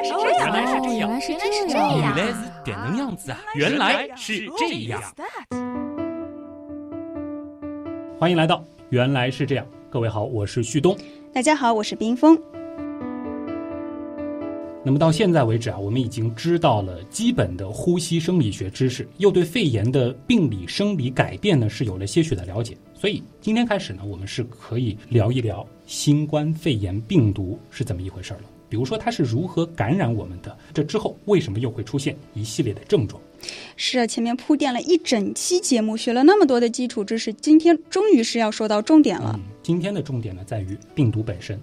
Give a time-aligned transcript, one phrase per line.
[0.00, 3.38] 来是这样，原来是这样，原来是这样，原来是这样子啊！
[3.54, 5.02] 原来是这样。
[8.18, 8.56] 欢迎来到
[8.88, 10.96] 《原来是这样》，各位好，我是旭东。
[11.34, 12.38] 大家好，我是冰峰。
[14.82, 22.74] 那么到现在为止啊，我们已经知道了基本的呼吸生理学知识，又对肺炎的病理生理改变呢是有了些许的了解。
[22.94, 28.40] 所以今天开始呢，我们是可以聊一聊新冠肺炎病毒是怎么一回事了。
[28.70, 33.20] 比如说它是如何感染我们的，这之后为什么又会出现一系列的症状？
[33.76, 39.32] 是啊，前面铺垫了一整期节目，学了那么多的基础知识，今天终于是要说到重点了。
[39.34, 41.60] 嗯，今天的重点呢在于病毒本身。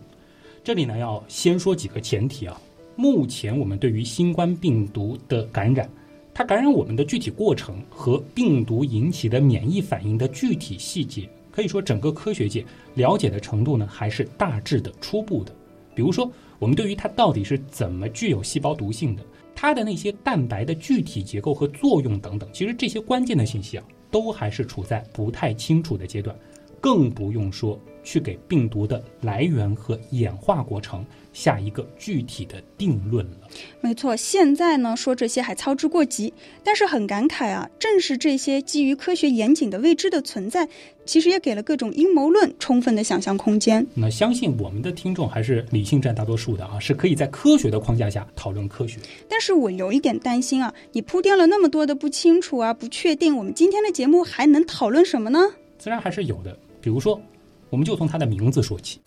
[0.64, 2.60] 这里呢要先说几个前提啊。
[2.98, 5.90] 目前我们对于新冠病毒的感染，
[6.34, 12.66] 它感染我们的具体过程和病毒引起的免疫反应的具体细节，可以说整个科学界
[12.96, 15.54] 了解的程度呢还是大致的、初步的。
[15.94, 16.30] 比如说，
[16.60, 19.24] 我们对于它到底是怎么具有细胞毒性的，
[19.56, 26.36] 它的那些蛋白的具体结构和作用等等，其实这些关键的信息啊，都还是处在不太清楚的阶段，
[26.82, 27.80] 更不用说。
[28.08, 33.50] 去给病毒的来源和演化过程下一个具体的定论了。
[33.82, 40.66] 没错，现在呢说这些还操之过急，但是很感慨啊，正是这些基于科学严谨的未知的存在，
[41.06, 43.86] 其实也给了各种阴谋论充分的想象空间。
[43.94, 49.02] 那相信我们的听众还是理性占大多数的啊，是可以在科学的框架下讨论科学。
[49.28, 55.42] 但是我有一点担心啊，你铺垫了那么多的不清楚啊、不确定，我们今天的节目还能讨论什么呢？
[55.78, 57.22] 自然还是有的，比如说。
[57.70, 59.00] 我们就从它的名字说起，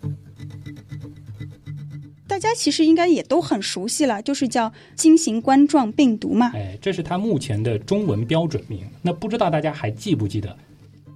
[2.26, 6.52] 大家其实应该也都很熟悉了，就是叫新型冠状病毒嘛。
[6.54, 8.80] 哎，这是它目前的中文标准名。
[9.02, 10.56] 那不知道大家还记不记得，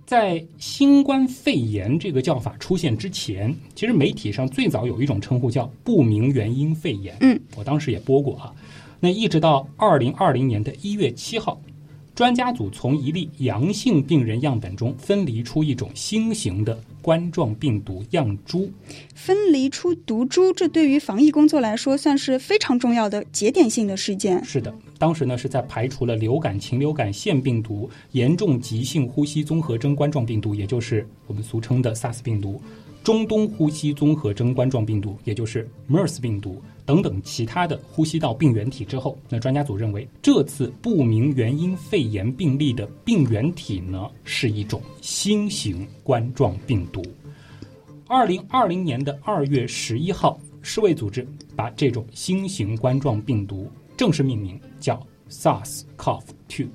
[0.06, 7.16] 在新冠肺炎这个叫法出现之前，其实媒体上最早有一种称呼叫不明原因肺炎。
[7.20, 8.52] 嗯，我当时也播过啊。
[9.00, 11.60] 那一直到二零二零年的一月七号。
[12.14, 18.70] 专家组从一例阳性病人样本中分离出一种新型的冠状病毒样株，
[19.16, 24.42] 分离出毒株，这对于防疫工作来说算是非常重要的节点性的事件。
[24.44, 32.62] 是的，当时呢是在排除了流感、禽流感腺病毒、严重急性呼吸综合征冠状病毒，也就是我们俗称的 SARS 病毒。
[33.04, 47.04] 中东呼吸综合征冠状病毒，也就是 MERS 病毒等等其他的呼吸道病原体之后，那专家组认为，这次不明原因肺炎病例的病原体呢，是一种新型冠状病毒。
[48.06, 56.68] 二零二零年的二月十一号，世卫组织把这种新型冠状病毒正式命名叫 SARS-CoV-2。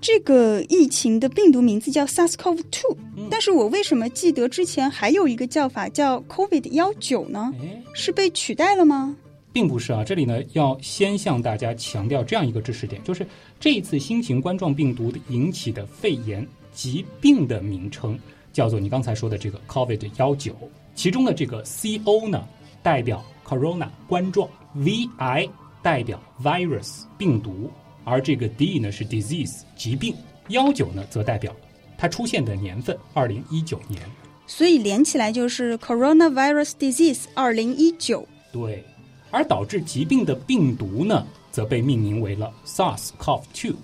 [0.00, 2.96] 这个疫情的病毒名字叫 SARS-CoV-2，
[3.30, 7.52] 但是我为什么记得之前还有一个叫法叫 COVID 幺九呢？
[7.92, 9.14] 是被取代了吗？
[9.52, 13.26] 并不是啊，这里呢要先向大家强调这样一个知识点，就是
[13.58, 18.18] 这一次新型冠状病毒引起的肺炎疾病的名称
[18.52, 20.54] 叫做你刚才说的这个 COVID 幺九，
[20.94, 22.48] 其中的这个 C O 呢
[22.82, 25.46] 代表 Corona 冠状，V I
[25.82, 27.70] 代表 Virus 病毒。
[28.04, 30.14] 而这个 D 呢是 disease 疾病，
[30.48, 31.54] 幺九呢则代表
[31.98, 34.00] 它出现的年份二零一九年，
[34.46, 38.26] 所以连起来就是 coronavirus disease 二零一九。
[38.52, 38.84] 对，
[39.30, 43.74] 而导致疾病的病毒呢，则被命名为了 SARS-CoV-2。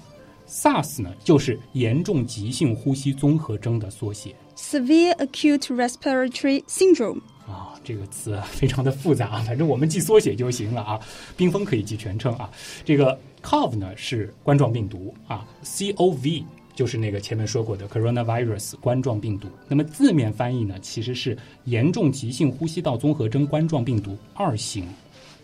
[0.49, 7.21] SARS 呢就是严重急性呼吸综合征的缩写，Severe Acute Respiratory Syndrome。
[7.49, 11.01] 啊，这个词非常的复杂啊，反正我们记缩写就行了啊。
[11.37, 12.51] 冰封可以记全称啊。
[12.85, 13.17] 这个
[13.47, 19.47] COV 呢是冠状病毒啊，COV 就是那个前面说过的 coronavirus 冠状病毒。
[19.69, 24.89] 那么字面翻译呢，其实是严重急性呼吸道综合征冠状病毒二型。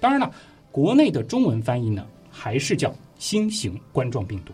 [0.00, 0.28] 当然了，
[0.72, 4.52] 国内的中文翻译呢还是叫新型冠状病毒。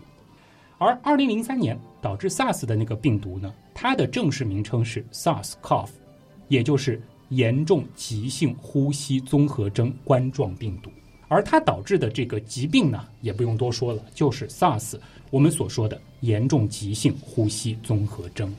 [0.77, 5.89] 而2003年导致 SARS 的那个病毒呢，它的正式名称是 SARS-CoV，
[6.49, 7.01] 也就是。
[7.29, 10.89] 严重急性呼吸综合征冠状病毒，
[11.29, 14.95] 而它导致的这个疾病呢，也不用多说了，就是 SARS，
[15.29, 18.53] 我们所说的严重急性呼吸综合征。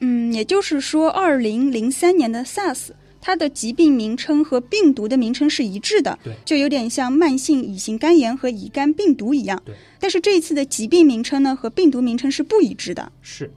[0.00, 2.88] 嗯，也就是说，二零零三年的 SARS，
[3.20, 9.62] 它的疾病名称和病毒的名称是一致的，对，就有点像慢性乙型肝炎和乙肝病毒一样。
[9.64, 13.12] 对，但是这一次的疾病名称呢，和病毒名称是不一致的。
[13.22, 13.50] 是。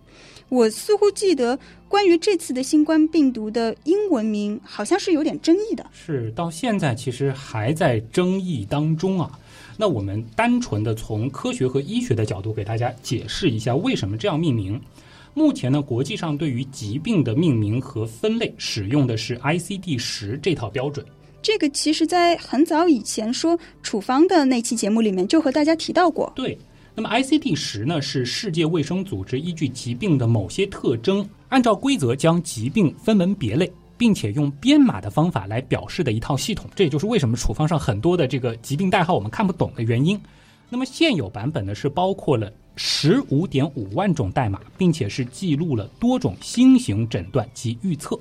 [0.49, 1.57] 我似乎记得
[1.87, 5.85] 关于这次的新冠病毒的英文名，好像是有点争议的。
[5.93, 9.31] 是，到现在其实还在争议当中啊。
[9.77, 14.79] 那我们单纯的从科学和医学的角度给大家解释一下为什么这样命名。
[15.33, 21.05] 目前呢，国际上对于疾病的命名和分类使用的是 ICD 十这套标准。
[21.41, 26.29] 这个其实，在很早以前说处方的那期节目里面就和大家提到过。
[26.35, 26.57] 对，
[26.95, 36.69] 那么 ICD 十呢是世界卫生组织依据疾病的某些特征，按照规则将疾病分门别类，并且用编码的方法来表示的一套系统。
[36.75, 40.19] 这也就是为什么处方上很多的这个疾病代号我们看不懂的原因。
[40.69, 48.19] 那么现有版本呢是包括了十五点五万种代码，并且是记录了多种新型诊断及预测。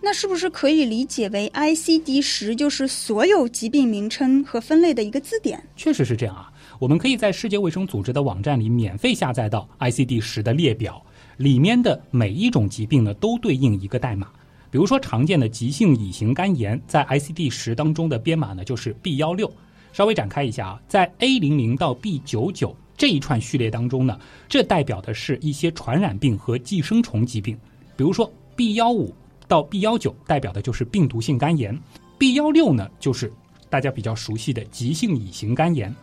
[0.00, 5.62] 那是不是可以理解为 ICD 十就是所有疾病名称和分类的一个字典？
[5.76, 6.52] 确实是这样啊。
[6.84, 11.02] 我们可以在世界卫生组织的网站里免费下载到 ICD 十的列表，
[11.38, 14.28] 里面的每一种疾病呢都对应一个代码。
[14.70, 19.50] 比如说常见的急性乙型肝炎，在 ICD 十当中的编码呢就是 B 幺六。
[19.94, 27.56] 稍微展开一下啊，在 A 零零到 B 九九这一串序列当中呢，这代表的是一些传染病和寄生虫疾病，
[27.96, 29.10] 比如说 B 幺五。
[29.48, 31.78] 到 B 幺九代表的就是病毒性肝炎
[32.18, 33.32] ，B 幺六呢就是
[33.70, 35.94] 大家比较熟悉的急性乙型肝炎，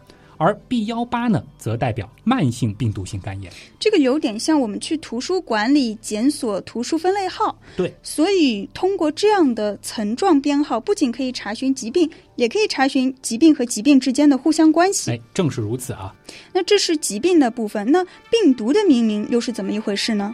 [0.42, 3.54] 而 B 幺八呢则代表慢性病毒性肝炎。
[3.80, 7.56] 这个有点像我们去图书馆里检索图书分类号。
[7.78, 15.12] 对，所以通过这样的层状编号，不仅可以查询疾病，也可以查询疾病和疾病之间的互相关系。
[15.12, 16.12] 哎，正是如此啊。
[16.52, 20.34] 那这是疾病的部分，那病毒的命名又是怎么一回事呢？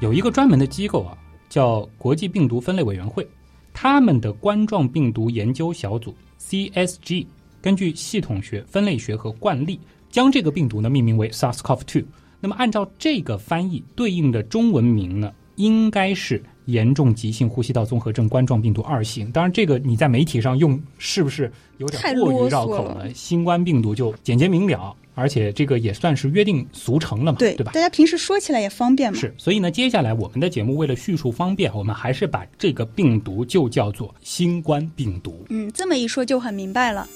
[0.00, 1.16] 有一个专门的机构啊，
[1.50, 3.26] 叫国际病毒分类委员会，
[3.74, 7.26] 他们的冠状病毒研究小组 CSG
[7.60, 9.78] 根据系统学、分类学和惯例，
[10.10, 12.04] 将这个病毒呢命名为 SARS-CoV-2。
[12.40, 19.30] 那么按照这个翻译，对应的中文名呢，应该是严重急性呼吸道综合症冠状病毒二型。
[19.32, 23.12] 当然，这个你在媒体上用是不是有点过于绕口了？
[23.12, 24.94] 新冠病毒就简洁明了。
[25.14, 27.72] 而且这个也算是约定俗成了嘛，对对吧？
[27.72, 29.18] 大家平时说起来也方便嘛。
[29.18, 35.46] 是，所以呢，接下来我们的节目为了叙述方便，我们还是把这个病毒就叫做新冠病毒。
[35.50, 37.08] 嗯，这么一说就很明白了。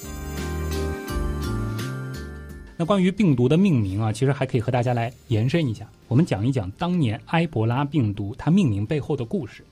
[2.76, 9.64] 那关于病毒的命名啊，其实还可以和大家来延伸一下，我们讲一讲当年埃博拉病毒它命名背后的故事。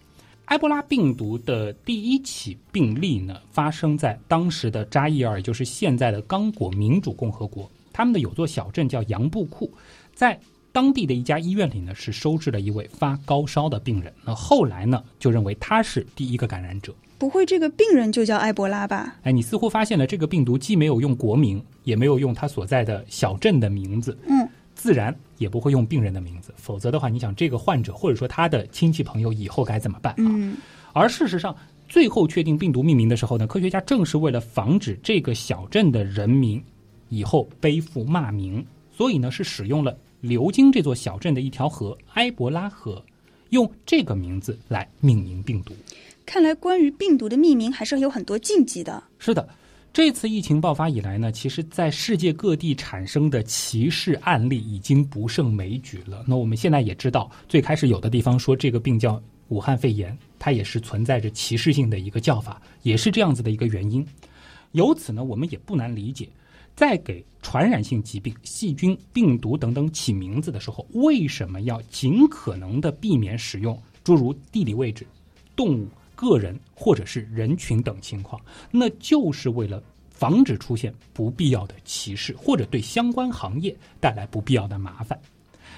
[0.47, 7.71] 埃博拉病毒的第一起病例呢，发生在当时的扎伊尔，也就是现在的刚果民主共和国。
[7.97, 9.73] 他们的有座小镇叫杨布库，
[10.15, 10.39] 在
[10.71, 14.13] 当地的一家医院里呢，是收治了一位发高烧的病人。
[14.23, 16.95] 那后来呢，就认为他是第一个感染者。
[17.17, 19.17] 不会，这个病人就叫埃博拉吧？
[19.23, 26.53] 哎，你似乎发现了这个病毒既没有用国名，也没有用他所在的小镇的名字，嗯，自然也不会用病人的名字。
[26.59, 30.17] 否则的话，你想这个患者或者说他的亲戚朋友以后该怎么办啊？
[30.19, 30.55] 嗯。
[30.93, 31.57] 而事实上，
[31.89, 36.63] 最后确定病毒命名的时候呢，科学家正是为了防止这个小镇的人民。
[37.09, 38.65] 以后背负骂名，
[38.95, 43.05] 所以呢是使用了流经这座小镇的一条河——埃博拉河，
[43.51, 45.75] 用这个名字来命名病毒。
[46.25, 49.03] 看来关于病毒的命名还是有很多禁忌的。
[49.19, 49.49] 是的，
[49.93, 56.25] 这次疫情爆发以来呢，其实在世界各地产生的歧视案例已经不胜枚举了。
[56.27, 64.05] 那我们现在也知道，最开始有的地方说这个病叫武汉肺炎，它也是存在着歧视性的一个叫法，也是这样子的一个原因。
[64.73, 66.29] 由此呢，我们也不难理解。
[66.77, 75.07] 在给传染性疾病、细菌、病毒等等起名字的时候，为什么要尽可能的避免使用诸如地理位置、
[75.57, 78.39] 动物、个人或者是人群等情况？
[78.71, 85.19] 那就是为了防止出现不必要的歧视，或者对相关行业带来不必要的麻烦。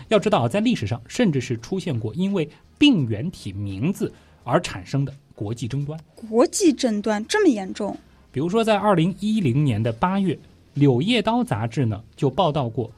[0.08, 5.98] 要知道，在历史上甚至是出现过因为病原体名字而产生的国际争端。
[6.16, 7.96] 国际争端这么严重？
[8.32, 10.34] 比如说，在二零一零年的八月。
[10.78, 12.90] 《柳叶刀》杂志呢就报道过，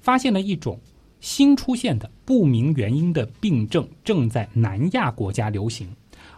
[0.00, 0.78] 发现了一种
[1.20, 5.88] 新出现的不明原因的病症正在南亚国家流行，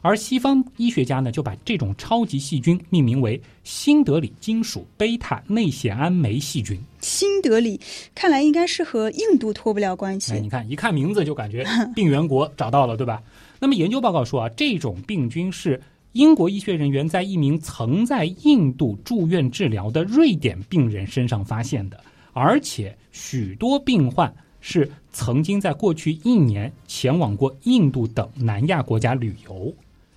[0.02, 6.78] 而西方医学家呢就把这种超级细菌命名为新德里金属贝塔内酰胺酶细菌。
[7.00, 7.80] 新德里
[8.14, 10.32] 看来应该是和印度脱不了关系。
[10.32, 11.64] 哎，你看，一看名字就感觉
[11.94, 13.22] 病原国找到了，对吧？
[13.60, 15.80] 那么研究报告说啊，这种病菌是。
[16.12, 22.00] 英国医学人员在一名曾在印度住院治疗的瑞典病人身上发现的，
[22.32, 29.72] 而且许多病患是曾经在过去一年前往过印度等南亚国家旅游，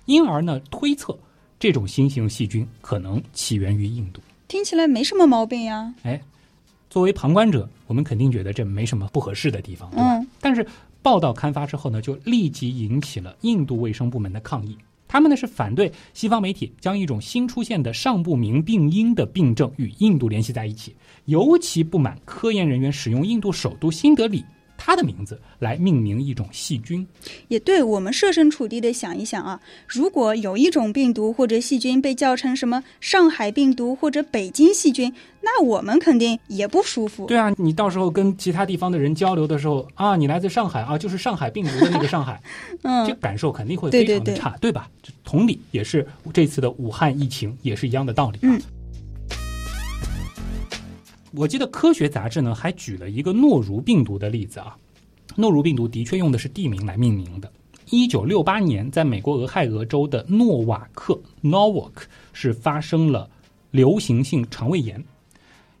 [0.06, 1.16] 因而呢推测
[1.58, 4.20] 这种新型细菌可能起源于印度。
[4.48, 5.94] 听起来没什么毛病呀。
[6.02, 6.20] 哎，
[6.90, 10.26] 作为旁观者，我们肯定觉得这没什么不合适的地方，对吧？
[10.40, 10.66] 但是
[11.02, 14.76] 报道刊发之后呢，就立即引起了印度卫生部门的抗议。
[15.12, 24.42] 他们呢是反对西方媒体将一种新出现的尚不明病因的病症与印度联系在一起，尤其不满科研人员使用印度首都新德里
[24.84, 27.06] 它的名字来命名一种细菌。
[27.46, 37.26] 也对我们设身处地的想一想啊，如果有一种病毒或者细菌被叫成什么上海病毒或者北京细菌，那我们肯定也不舒服。
[37.26, 42.42] 对啊，你到时候跟其他地方的人交流的时候啊，你来自上海啊，就是上海病毒的那个上海，
[42.82, 44.90] 嗯，这感受肯定会非常的差，对吧？
[45.22, 48.40] 同理，也是这次的武汉疫情也是一样的道理、啊。
[48.42, 48.60] 嗯
[51.34, 54.76] 我记得科学杂志呢还举了一个诺如病毒的例子啊，
[55.34, 57.50] 诺如病毒的确用的是地名来命名的。
[57.90, 61.92] 一九六八年，在美国俄亥俄州的诺瓦克 （Norwalk）
[62.32, 63.28] 是发生了
[63.70, 65.02] 流行性肠胃炎。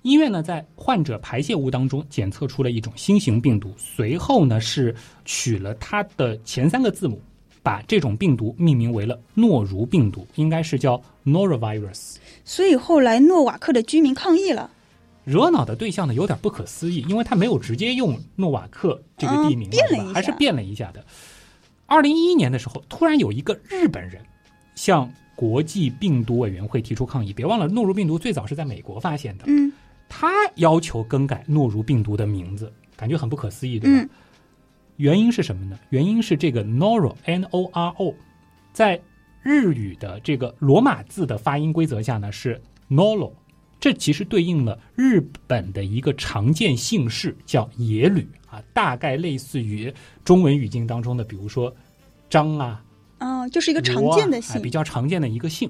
[0.02, 4.94] 医院呢，在患者排泄物当中检测出了一种新型病毒，随后呢是
[5.24, 7.20] 取了它的前三个字母，
[7.62, 12.16] 把这种病毒命名为了诺如病毒，应该是叫 norovirus。
[12.44, 14.70] 所以后来诺瓦克的居民抗议了。
[15.24, 21.04] 惹恼的对象呢有点不可思议，因为他没有直接用诺瓦克这个地名，嗯变了对吧还是变了一下的。
[21.86, 24.22] 二零一一年的时候，突然有一个日本人
[24.74, 27.32] 向国际病毒委员会提出抗议。
[27.32, 29.72] 别忘了，诺如病毒最早是在美国发现的，嗯
[30.08, 34.02] 他要求更改诺如病毒的名字，感觉很不可思议，对吧？
[34.02, 34.08] 嗯
[34.96, 35.78] 原因是什么呢？
[35.88, 38.14] 原因是这个 noro n o r o，
[38.74, 39.00] 在
[39.42, 42.60] 日语的这个罗马字的发音规则下呢是
[42.90, 43.32] noro，
[43.82, 51.74] 这其实对应了日本的一个常见姓氏叫野吕啊，大概类似于中文语境当中的，比如说
[52.30, 52.80] 张啊，
[53.18, 54.70] 啊，就是一个常见的姓哎比。
[54.70, 55.68] 较常见的一个姓。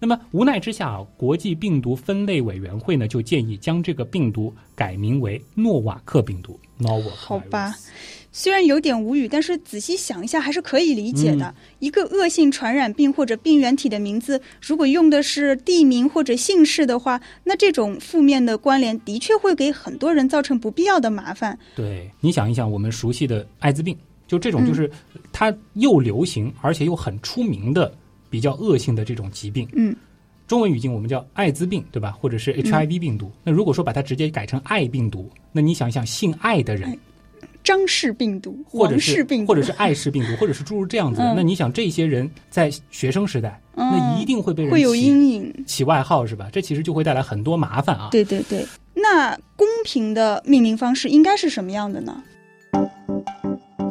[0.00, 7.10] 那么无奈之下啊，国际病毒分类委员会呢就建议将这个病毒改名为诺瓦克病毒 （Novel）。
[7.10, 7.74] 好吧，
[8.32, 11.46] 虽然有点无语，但是仔细想一下还是可以理解的。
[11.46, 21.58] 嗯一个恶性传染病或者病原体的名字，如果用的是地名或者姓氏的话，那这种负面的关联的确会给很多人造成不必要的麻烦。
[21.74, 24.90] 对，你想一想，我们熟悉的艾滋病，就这种嗯就是
[25.32, 27.90] 它又流行而且又很出名的
[28.30, 29.68] 比较恶性的这种疾病。
[29.74, 29.94] 嗯，
[30.46, 32.16] 中文语境我们叫艾滋病，对吧？
[32.20, 33.30] 或者是 HIV 病毒。
[33.44, 36.98] 那如果说把它直接改成艾病毒，那你想想，姓爱的人哎，
[37.62, 45.64] 张氏病毒、或者是王氏病毒，或者是艾氏病毒，或者是诸如这样子的，嗯那你想这些人在学生时代，那一定会被人会有阴影。
[45.66, 46.48] 起外号是吧？
[46.52, 48.08] 这其实就会带来很多麻烦啊。
[48.10, 52.22] 对对对，那公平的命名方式应该是什么样的呢？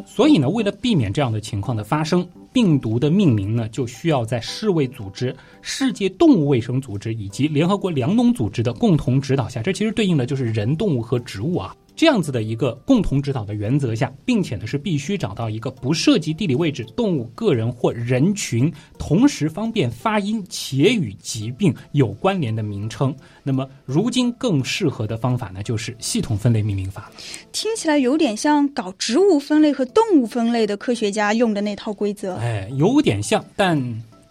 [0.06, 11.76] 所以呢，为了避免这样的情况的发生，病毒的命名呢，就需要在世卫组织、世界动物卫生组织以及联合国粮农组织的共同指导下，这其实对应的就是人、动物和植物啊。
[12.00, 23.14] 这样子的一个共同指导的原则下，并且呢是必须找到一个不涉及地理位置、动物、个人或人群，同时方便发音且与疾病有关联的名称。
[23.44, 27.12] 那么，如今更适合的方法呢，就是系统分类命名法了。
[27.52, 32.38] 听起来有点像搞植物分类和动物分类的科学家用的那套规则。
[32.38, 33.78] 哎，有点像，但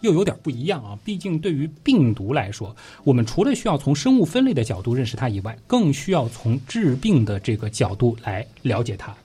[0.01, 0.97] 又有点不一样啊。
[1.03, 9.15] 毕竟对于病毒来说，我们除了需要从生物分类的角度认识它以外，更需要从致病的这个角度来了解它。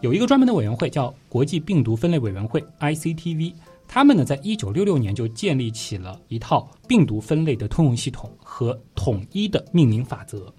[0.00, 3.54] 有一个专门的委员会叫国际病毒分类委员会 （ICTV），
[3.88, 10.52] 他们呢在一九六六年就建立起了一套病毒分类的通用系统和统一的命名法则。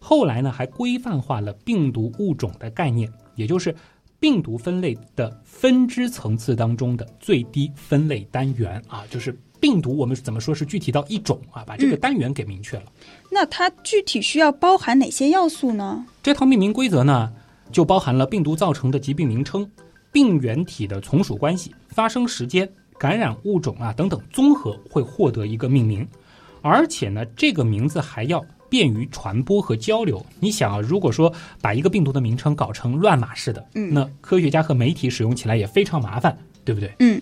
[0.00, 3.74] 后来呢，还规范化了病毒物种的概念，也就是
[4.20, 12.84] 病毒分类的分支层次当中的最低分类单元啊，就是病毒我们怎么说是具体到一种啊，把这个单元给明确了。
[13.30, 16.04] 那它具体需要包含哪些要素呢？
[16.22, 17.32] 这套命名规则呢，
[17.70, 19.68] 就包含了病毒造成的疾病名称、
[20.10, 26.06] 病原体的从属关系、发生时间、感染物种啊等等，综合会获得一个命名。
[26.60, 30.24] 而且呢，这个名字还要便于传播和交流。
[30.40, 36.92] 你想啊，如果说把一个病毒的名称搞成乱码式的，嗯那科学家和媒体使用起来也非常麻烦，对不对？
[36.98, 37.20] 嗯，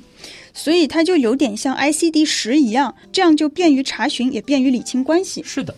[0.53, 5.43] 所以它就有点像 ICD 十一样，这样就便于查询，也便于理清关系。
[5.43, 5.75] 是的，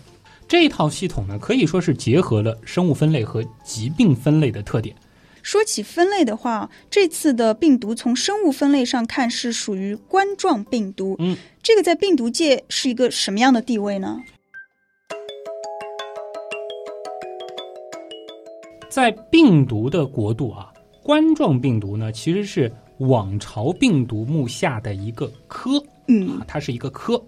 [0.47, 4.95] 这套系统呢，可以说是结合了生物分类和疾病分类的特点。
[5.41, 11.17] 说起分类的话，这次的病毒从生物分类上看是属于冠状病毒。
[11.21, 14.23] 嗯，这个在病毒界是一个什么样的地位呢？
[18.89, 27.23] 在病毒的国度啊，冠状病毒呢其实是网巢病毒目下的一个科嗯啊，它是一个科。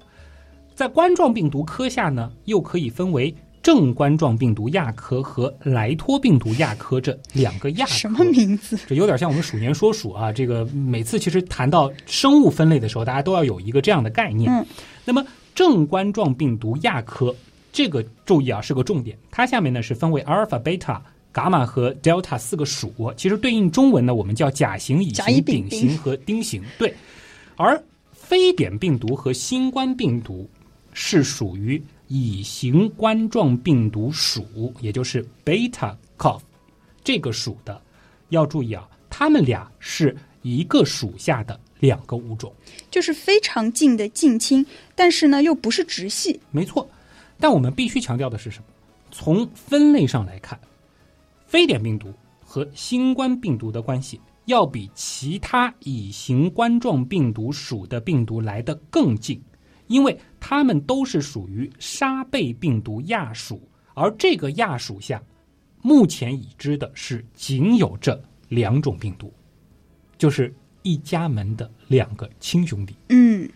[0.75, 7.93] 在冠状病毒科下呢，又可以分为正冠状病毒亚科和莱托病毒亚科这两个亚科。
[7.93, 8.79] 什么名字？
[8.87, 14.51] 这有点像我们鼠年说鼠啊，这个每次其实谈到生物分类的时候，大家都要有一个这样的概念。
[14.51, 14.65] 嗯，
[15.05, 15.23] 那么
[15.55, 17.35] 正冠状病毒亚科
[17.71, 26.63] 这个注意啊是个重点，它下面呢是分为阿尔法、贝塔、伽马和 delta 四个属，其实对应中文呢，我们叫甲型、乙型、丙丙型和丁型。
[26.79, 26.95] 对，
[27.57, 27.81] 而
[28.13, 30.49] 非典病毒和新冠病毒
[30.93, 36.41] 是属于乙型冠状病毒属，也就是 beta cough
[37.05, 37.81] 这个属的。
[38.31, 42.53] 要注意啊，它们俩是一个属下的两个物种。
[42.91, 46.41] 就是非常近的近亲，但是呢又不是直系。
[46.51, 46.89] 没错，
[47.39, 48.65] 但我们必须强调的是什么？
[49.13, 50.59] 从分类上来看，
[51.51, 52.15] 非典病毒
[52.45, 59.43] 和新冠病毒的关系要比其他乙型冠状病毒属的病毒来得更近，
[59.89, 63.61] 因为它们都是属于沙贝病毒亚属，
[63.95, 65.21] 而这个亚属下，
[65.83, 69.33] 目前已知的是仅有这两种病毒，
[70.17, 72.95] 就是一家门的两个亲兄弟。
[73.09, 73.51] 嗯，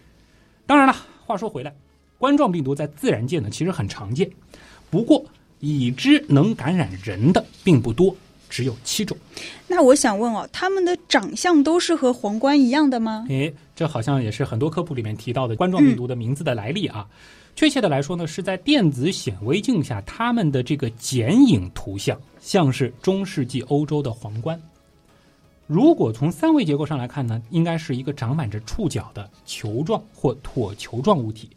[0.67, 1.73] 当然了，话说回来，
[2.19, 4.29] 冠状病毒在自然界呢其实很常见，
[4.91, 5.25] 不过
[5.64, 8.14] 已知能感染人的并不多，
[8.50, 9.16] 只有七种。
[9.66, 13.25] 那我想问哦，他们的长相都是和皇冠一样的吗？
[13.30, 17.06] 诶，这好像也是很多科普里面提到的冠状病毒的名字的来历啊。
[17.56, 24.61] 确切的来说呢，是在电子显微镜下，它们的这个剪影图像像是中世纪欧洲的皇冠。
[25.66, 31.49] 如果从三维结构上来看呢，应该是一个长满着触角的球状或椭球状物体。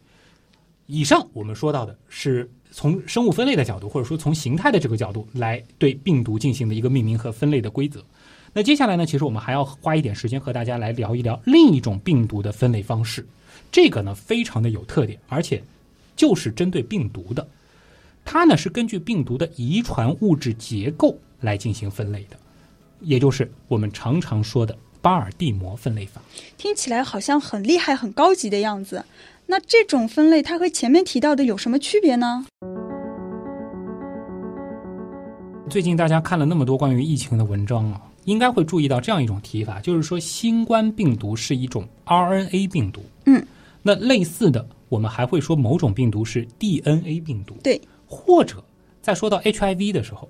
[0.85, 8.03] 以上我们说到的是从生物分类的角度，或者说从形态的这个角度来对病毒进行的一个命名和分类的规则。
[8.53, 13.25] 那接下来呢，其实我们还要花一点时间和大家来聊一聊另一种病毒的分类方式。
[13.71, 15.61] 这个呢非常的有特点，而且
[16.15, 17.47] 就是针对病毒的。
[18.23, 22.37] 它呢是根据病毒的遗传物质结构来进行分类的，
[23.01, 26.21] 也就是我们常常说的巴尔的摩分类法。
[26.57, 29.03] 听起来好像很厉害、很高级的样子。
[29.49, 32.45] 那这种分类它和前面提到的有什么区别呢？
[35.69, 43.01] 最近大家看了那么多关于疫情的文章啊，应该会注意到这样一种提法，就是说新冠病毒是一种 RNA 病毒。
[43.25, 43.41] 嗯，
[43.81, 47.55] 那类似的，我们还会说某种病毒是 DNA 病毒。
[47.63, 48.61] 对，或者
[49.01, 50.29] 在说到 HIV 的时候，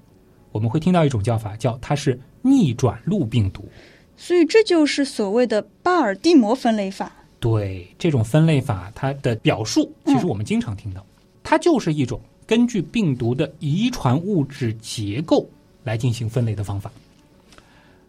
[0.51, 3.67] 我们会听到一种叫法，叫它是逆转录病毒。
[4.15, 7.11] 所以这就是所谓的巴尔的摩分类法。
[7.39, 11.05] 对这种分类法，它的表述其实我们经常听到，
[11.43, 15.47] 它就是一种根据病毒的遗传物质结构
[15.83, 16.91] 来进行分类的方法。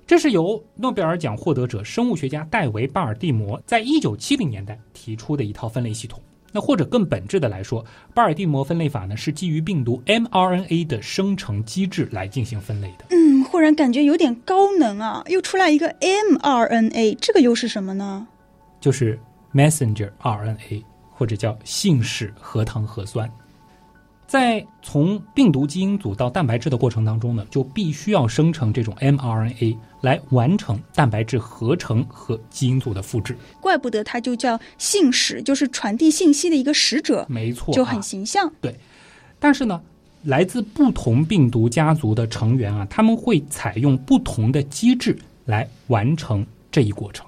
[0.07, 6.19] 这是由诺贝尔奖获得者生物学家戴维·巴尔的摩在一九七零年代提出的一套分类系统。
[6.51, 13.05] 那或者更本质的来说，巴尔的摩分类法呢是基于病毒 mRNA 的生成机制来进行分类的。
[13.11, 15.23] 嗯，忽然感觉有点高能啊！
[15.27, 18.27] 又出来一个 mRNA，这个又是什么呢？
[18.81, 19.19] 就是
[19.55, 23.31] messenger RNA，或者叫信使核糖核酸。
[24.27, 33.35] 在从病毒基因组到蛋白质的过程当中呢，就必须要生成这种 mRNA 来完成蛋白质合成和基因组的复制。
[33.59, 38.53] 怪不得它就叫信使，就是传递信息的一个使者，没错，就很形象。
[38.61, 38.79] 对
[39.39, 39.81] 但是呢，
[40.25, 47.27] 来自不同病毒家族的成员啊，他们会采用不同的机制来完成这一过程。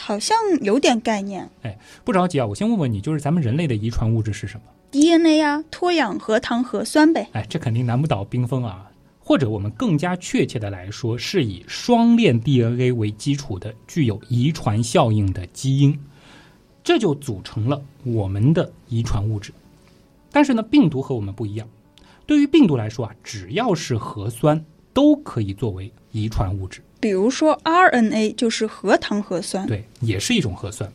[0.00, 1.50] 好像有点概念。
[1.62, 7.28] 哎，不着急啊，我先问问你，就是咱们人类的遗传物质是什么？DNA 啊，脱氧核糖核酸呗。
[7.32, 8.88] 哎，这肯定难不倒冰封啊。
[9.18, 15.98] 或者我们更加确切的来说，是以双链 DNA 为基础的具有遗传效应的基因，
[16.84, 19.52] 这就组成了我们的遗传物质。
[20.30, 21.68] 但是呢，病毒和我们不一样，
[22.24, 26.80] 对于病毒来说啊，只要是核酸都可以作为遗传物质。
[27.00, 29.66] 比如说 RNA 就是核糖核酸。
[29.66, 30.90] 对，也是一种核酸。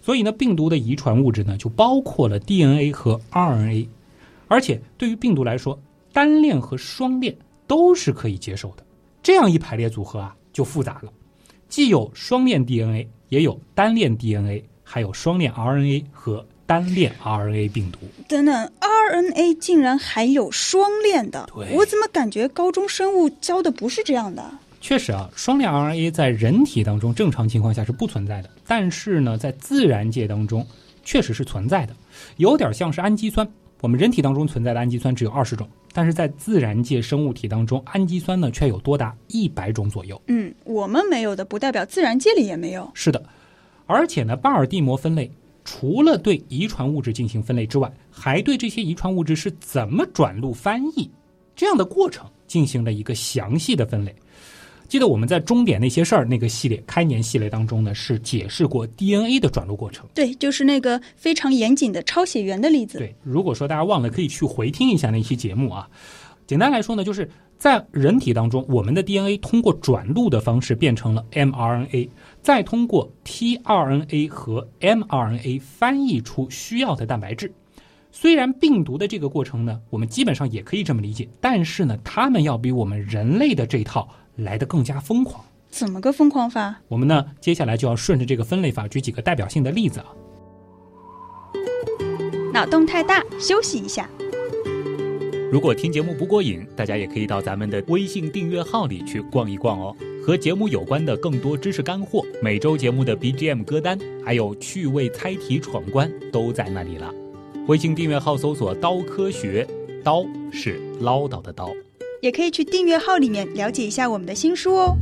[0.00, 3.86] 所以呢，病毒的遗传物质呢，就包括了 DNA 和 RNA，
[4.48, 5.78] 而且对于病毒来说，
[6.12, 8.84] 单链和双链都是可以接受的。
[9.22, 11.12] 这样一排列组合啊，就复杂了，
[11.68, 17.98] 既有双链 DNA，也有单链 DNA，还有双链 RNA 和单链 RNA 病毒。
[18.28, 24.50] 等等，RNA 竟然还有双链的，我怎么感觉高中生物教的不是这样的？
[24.82, 30.66] 确实啊，双链 RNA 在人体当中正常情况下是不存在的，但是呢，在自然界当中
[31.04, 31.94] 确实是存在的，
[32.38, 33.48] 有点像是氨基酸。
[33.80, 40.20] 我们人体当中存在的氨基酸只有二十种，但是在自然界生物体当中，氨基酸呢却有多达一百种左右。
[40.26, 42.90] 嗯，我们没有的，不代表自然界里也没有。
[42.92, 43.22] 是的，
[43.86, 45.30] 而且呢，巴尔的摩分类
[45.64, 51.08] 除了对遗传物质进行分类之外，还对这些遗传物质是怎么转录翻译
[51.54, 54.12] 这样的过程进行了一个详细的分类。
[54.92, 60.06] 记得我们在终点那些事儿那个系列开年系列当中呢，是解释过 DNA 的转录过程。
[60.12, 62.98] 对，就是那个非常严谨的抄写员的例子。
[62.98, 65.88] 对，如果说大家忘了，可以去回听一下那期节目啊。
[66.46, 67.26] 简单来说呢，就是
[67.56, 72.10] 在人体当中，我们的 DNA 通过转录的方式变成了 mRNA，
[72.42, 77.50] 再通过 tRNA 和 mRNA 翻译出需要的蛋白质。
[78.10, 85.44] 虽然病毒的这个过程呢，我们基本上也可以这么理解，但是呢，它们要比我们人类的这套来得更加疯狂。
[85.70, 86.76] 怎么个疯狂法？
[86.88, 90.06] 我们呢，接下来就要顺着这个分类法举几个代表性的例子啊。
[92.52, 94.08] 脑洞太大，休息一下。
[95.50, 99.96] 如果听节目不过瘾，大家也可以到咱们的微信订阅号里去逛一逛哦。
[100.24, 107.12] 和节目有关的更多知识干货，每周节目的 BGM 歌单，还有趣味猜题闯关，都在那里了。
[107.66, 109.66] 微信订阅号搜索“刀科学”，
[110.04, 111.72] 刀是唠叨的刀。
[112.22, 114.96] 也可以去订阅号里面了解一下我们的新书哦。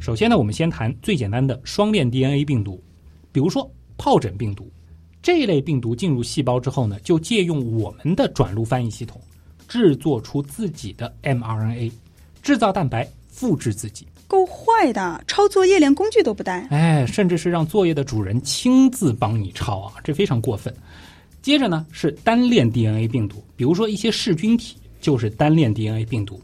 [0.00, 2.82] 首先呢，我们先谈最简单的双链 DNA 病毒，
[3.30, 4.72] 比如说疱疹病毒。
[5.22, 9.20] 这类病毒进入细胞之后呢，就借用我们的转录翻译系统，
[9.68, 11.92] 制作出自己的 mRNA，
[12.42, 14.06] 制造蛋白，复制自己。
[14.26, 16.66] 够坏的，抄作业连工具都不带。
[16.70, 20.74] 哎，甚至是让作业的主人亲自帮你抄啊，这非常过分。
[21.42, 26.40] 接着呢是单链 DNA 病毒，比如说一些噬菌体就是单链 DNA 病毒。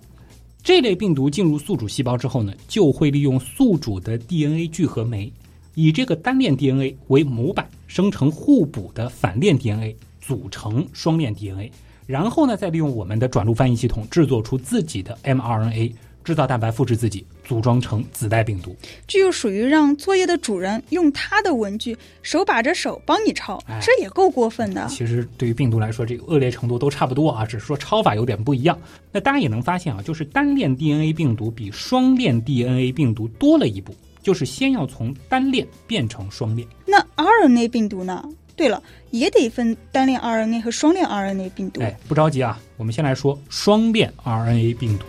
[0.62, 5.32] 这类病毒进入宿主细胞之后呢，就会利用宿主的 DNA 聚合酶。
[5.74, 11.72] 以这个单链 DNA 为模板，生成互补的反链 DNA，组成双链 DNA，
[12.06, 15.92] 然后呢，再利用我们的转录翻译系统制作出自己的 mRNA，
[16.24, 18.76] 制造蛋白，复制自己，组装成子代病毒。
[19.06, 24.86] 这又属于让作业的主人用他的文具手把着手帮你抄，这也够过分的。
[24.88, 28.78] 其实对于病毒来说，这个恶劣程度都差不多啊，只是说抄法有点不一样。
[29.10, 33.94] 那大家也能发现啊，就是单链 DNA 病毒比双链 DNA 病毒多了一步。
[34.22, 36.64] 就是先要从单链变成双链。
[36.86, 38.24] 那 RNA 病毒呢？
[38.54, 38.80] 对了，
[39.10, 41.80] 也得分单链 RNA 和双链 RNA 病毒。
[41.80, 45.06] 哎，不着急啊，我们先来说双链 RNA 病毒。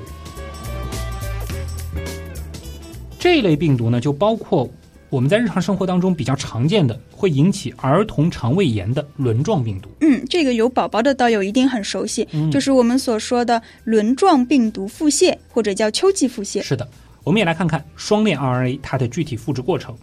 [3.23, 4.69] 这类病毒呢，就包括
[5.09, 9.87] 我们在日常生活当中比较常见的，会引起儿童肠胃炎的轮状病毒。
[10.01, 16.61] 嗯，这个有宝宝的道友一定很熟悉，就是我们所说的轮状病毒腹泻，或者叫秋季腹泻。
[16.61, 16.85] 是的。
[17.23, 19.95] 我们也来看看双链 RNA 它的具体复制过程，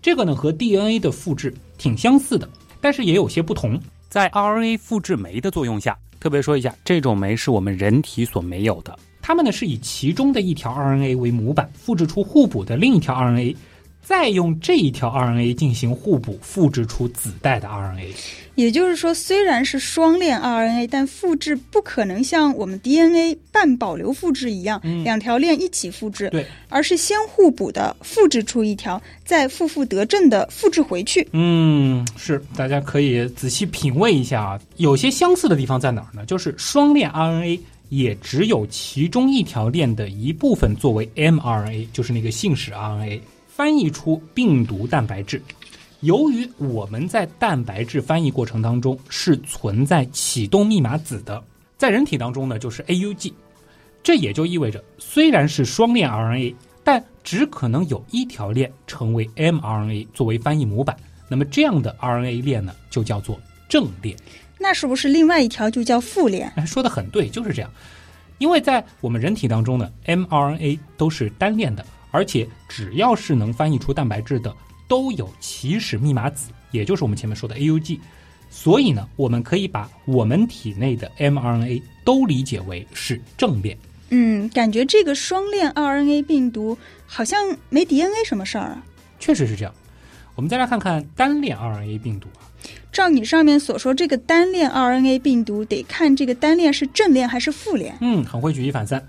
[0.00, 2.48] 这个呢和 DNA 的复制挺相似的，
[2.80, 3.78] 但是也有些不同。
[4.08, 8.98] 在 RNA 复制酶的作用下，特别说一下，这种酶是我们人体所没有的。
[9.22, 13.56] 它们呢是以其中的一条 RNA 为模板，复制出互补的另一条 RNA。
[14.04, 18.08] 再用这一条 RNA 进行互补，复制出子代的 RNA。
[18.56, 26.28] 也就是说，虽然是双链 RNA，但复制不可能像我们 DNA 半保留复制一样，两条链一起复制。
[26.30, 31.26] 对，而是先互补的复制出一条，再负负得正的复制回去。
[31.30, 34.60] 嗯，是，大家可以仔细品味一下啊。
[34.78, 36.26] 有些相似的地方在哪儿呢？
[36.26, 37.60] 就是双链 RNA
[37.92, 43.20] 也只有其中一条链的一部分作为 mRNA，就是那个信使 RNA。
[43.46, 45.42] 翻译出病毒蛋白质，
[46.00, 51.44] 由于我们在蛋白质翻译过程当中是存在启动密码子的，
[51.76, 53.30] 在人体当中呢就是 AUG，
[54.02, 60.96] 这也就意味着虽然是双链 RNA，但只可能有一条链成为 mRNA 作为翻译模板，
[61.28, 64.16] 那么这样的 RNA 链呢就叫做正链。
[64.62, 66.50] 那是不是另外一条就叫负链？
[66.56, 67.70] 哎，说的很对，就是这样，
[68.38, 71.84] 因为在我们人体当中呢，mRNA 都是单链的。
[72.14, 74.54] 而且只要是能翻译出蛋白质的，
[74.86, 77.98] 都有起始密码子，也就是我们前面说的 AUG。
[78.50, 83.74] 所以呢，我们可以把我们体内的 mRNA 都理解为是正链。
[84.10, 88.84] 嗯，感觉这个双链 RNA 病毒好像没 DNA 什么事儿啊。
[89.18, 89.74] 确实是这样。
[90.34, 92.44] 我们再来看看单链 RNA 病毒啊。
[92.92, 97.96] 照你上面所说，这个单链 RNA 病毒得看这个单链是正链还是负链。
[98.02, 99.02] 嗯，很会举一反三。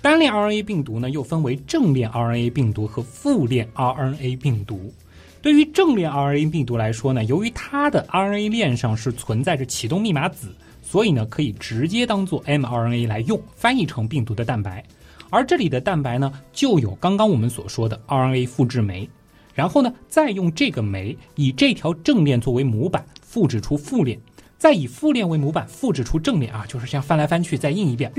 [0.00, 4.92] 单链 RNA 病毒呢，又分为正链 RNA 病毒和负链 RNA 病毒。
[5.40, 10.48] 对于正链 RNA 病毒来说呢，由于它的 RNA 链上是存在着启动密码子，
[10.82, 14.84] 所以呢，可以直接当做 mRNA 来用，翻译成病毒的蛋白。
[15.30, 19.08] 而这里的蛋白呢，就有刚刚我们所说的 RNA 复制酶，
[19.54, 24.18] 然后呢，再用这个酶以这条正链作为模板，复制出负链，
[24.58, 28.12] 再以负链为模板复制出正链啊，就是这样翻来翻去，再印一遍。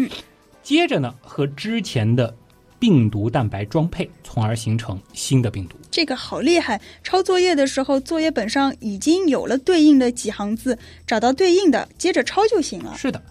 [0.62, 2.34] 接着呢，和之前的
[2.80, 5.76] 病毒蛋白装配，从而形成新的病毒。
[5.89, 6.80] 这个好厉害！
[7.04, 12.93] 抄作业的时候，作业本上已经有了对应的几行字，找到对应的，接着抄就行了。
[12.98, 13.22] 是的，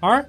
[0.00, 0.24] 而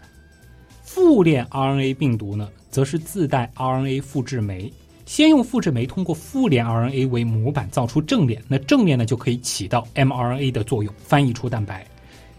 [0.84, 4.72] 负链 RNA 病毒呢，则是自带 RNA 复制酶，
[5.06, 11.86] 先用复制酶通过复联 RNA 为模板造出正链，那正链呢就可以起到 mRNA 的作用，翻译出蛋白。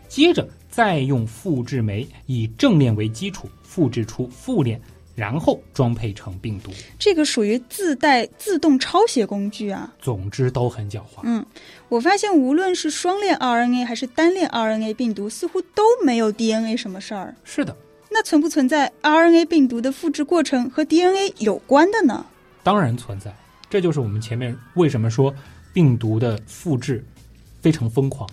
[0.09, 0.49] 接着。
[0.75, 4.81] 再用复制酶以正链为基础复制出负链，
[5.15, 6.73] 然后装配成病毒。
[6.99, 9.95] 这个属于自带自动抄写工具啊。
[10.01, 11.21] 总之都很狡猾。
[11.23, 11.47] 嗯，
[11.89, 17.33] 我发现无论是双链 RNA 还是单链 RNA 病毒，似乎都没有 DNA 什么事儿。
[17.45, 17.77] 是的，
[18.11, 22.27] 那存不存在 RNA 病毒的复制过程和 DNA 有关的呢？
[22.65, 23.33] 当然存在。
[23.71, 25.33] 这就是我们前面为什么说
[25.73, 27.05] 病毒的复制
[27.61, 28.29] 非常疯狂。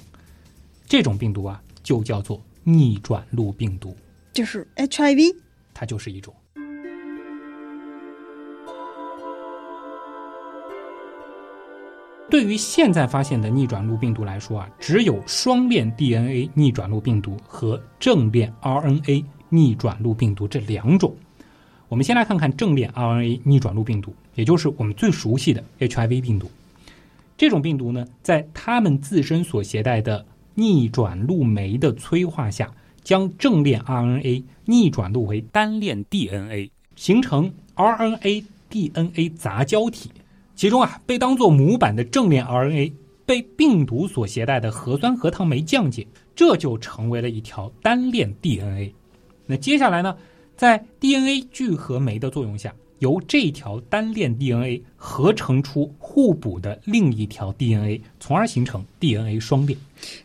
[0.88, 3.96] 这种病毒啊，就叫做逆转录病毒，
[4.34, 5.36] 就是 HIV。
[5.74, 6.34] 它就是一种。
[12.30, 21.13] 对于现在发现的逆转录病毒来说啊，只有双链 DNA 逆转录病毒和正链 RNA 逆转录病毒这两种。
[21.89, 26.50] 我们先来看看正链 RNA 逆转录病毒，也就是我们最熟悉的 HIV 病毒。
[27.38, 32.72] 这种病毒呢，在它们自身所携带的逆转录酶的催化下，
[33.04, 40.12] 将正链 RNA 逆转录为单链 DNA，形成 RNA DNA 杂交体。
[40.56, 42.91] 其中啊，被当作模板的正链 RNA
[43.26, 48.94] 被病毒所携带的核酸核糖酶降解，这就成为了一条单链 DNA。
[49.48, 50.15] 那接下来呢，
[50.56, 59.78] 在 DNA 聚合酶的作用下，由这条单链 DNA 合成出互补的另一条 DNA，从而形成 DNA 双链。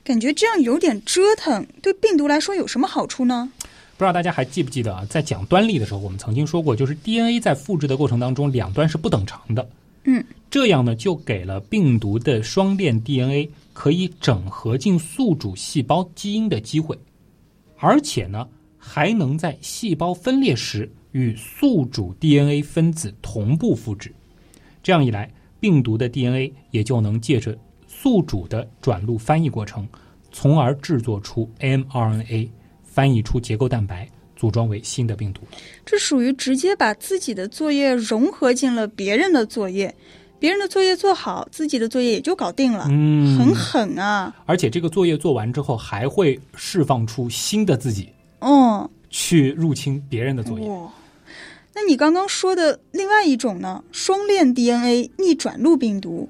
[0.04, 3.50] 感觉这样有点折腾，对病毒来说有什么好处呢？
[3.96, 9.66] 不知道大家还记不记得啊，在讲端粒的时候，我们曾经说过，就是 DNA 在复制的过程当中，两端是不等长的。
[10.04, 16.98] 嗯，这样呢，就给了病毒的双链 DNA 可以整合进宿主细胞基因的机会，
[17.78, 24.12] 而且呢，还能在细胞分裂时与宿主 DNA 分子同步复制。
[24.82, 27.56] 这样一来，病毒的 DNA 也就能借着
[27.88, 29.88] 宿主的转录翻译过程，
[30.30, 32.50] 从而制作出 mRNA，
[32.84, 34.06] 翻译出结构蛋白。
[34.36, 35.40] 组装为新的病毒，
[35.86, 39.96] 这属于直接把自己的作业融合进了别人的作业，
[40.38, 42.86] 别人的作业做好，自己的作业也就搞定了。
[42.90, 44.36] 嗯，很狠啊！
[44.44, 50.68] 而且这个作业做完之后，还会释放出新的自己，嗯，去入侵别人的作业。
[50.68, 50.92] 哇，
[51.78, 53.84] 那你刚刚说的另外一种呢？
[53.92, 56.26] 双链 DNA 逆转录病毒，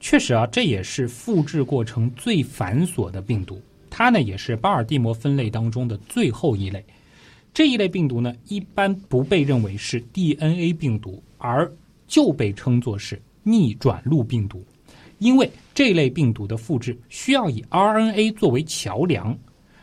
[0.00, 6.84] 确实啊，这也是复制过程最繁琐的病毒，它呢也是巴尔的摩分类当中的最后一类。
[7.54, 11.72] 这一类病毒呢，一般不被认为是 DNA 病毒，而
[12.08, 14.64] 就被称作是逆转录病毒，
[15.20, 19.38] 因为这类病毒的复制需要以 RNA 作为桥梁，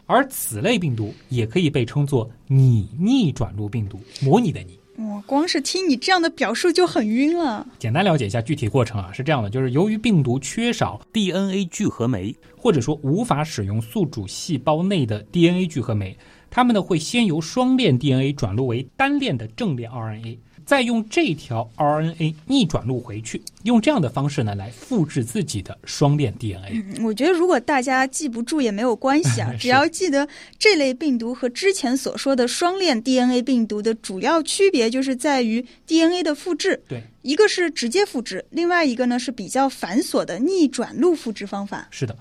[0.08, 4.78] 而此类病毒也可以被称作拟逆转录病毒，模拟的拟。
[5.02, 7.66] 我光是听你这样的表述就很晕了。
[7.80, 16.18] 简单了解一下具体过程啊，是这样的，就是由于病毒缺少 DNA 聚合酶，或者说无法使用宿主细胞内的 DNA 聚合酶。
[16.50, 20.38] 它们呢会先由双链 DNA 转录为单链的正链 RNA，
[20.70, 26.84] 再用这条 RNA 逆转录回去，用这样的方式呢来复制自己的双链 DNA。
[26.96, 30.30] 嗯，我觉得如果大家记不住也没有关系啊， 只要记得
[30.60, 41.88] 这类病毒和之前所说的双链 DNA 病毒的主要区别就是在于 DNA 的复制，对，一个是直接复制，另外一个呢是比较繁琐的逆转录复制方法。
[41.90, 42.16] 是的，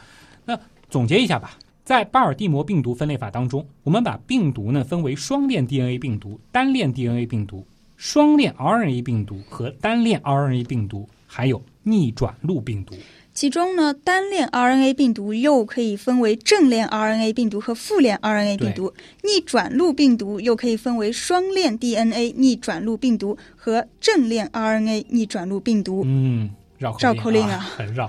[0.47, 0.59] 那
[0.89, 1.59] 总结一下吧。
[1.85, 7.67] 在巴尔的摩病毒分类法当中，我们把病毒呢分为双链 DNA 病毒、单链 DNA 病毒、
[7.99, 12.95] 双链 RNA 病毒和单链 RNA 病毒，还有逆转录病毒。
[13.35, 26.05] 其中呢，单链 RNA 病毒又可以分为正链 RNA 病毒和负链 RNA 病毒，逆转录病毒又可以分为双链 DNA 逆转录病毒和正链 RNA 逆转录病毒。
[26.07, 28.09] 嗯，绕绕口令啊，很绕。